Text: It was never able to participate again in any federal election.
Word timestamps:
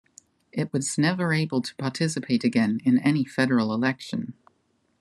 It 0.51 0.73
was 0.73 0.97
never 0.97 1.31
able 1.31 1.61
to 1.61 1.75
participate 1.75 2.43
again 2.43 2.81
in 2.83 2.97
any 2.97 3.23
federal 3.23 3.71
election. 3.71 4.33